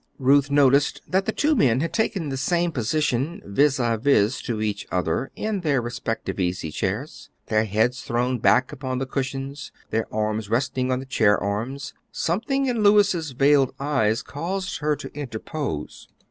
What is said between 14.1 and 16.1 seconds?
caused her to interpose.